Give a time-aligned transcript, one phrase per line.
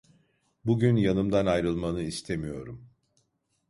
[0.65, 2.89] Bugün yanımdan ayrılmanı istemiyorum.